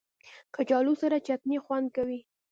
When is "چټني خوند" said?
1.27-1.87